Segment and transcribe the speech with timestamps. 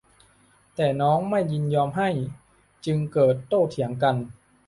[0.75, 2.09] แต่น้องไม่ยินยอมให้
[2.85, 4.15] จึงเกิดโต้เถียงกัน